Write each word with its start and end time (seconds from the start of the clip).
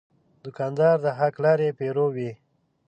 دوکاندار 0.43 0.95
د 1.05 1.07
حق 1.19 1.35
لارې 1.45 1.69
پیرو 1.79 2.05
وي. 2.15 2.31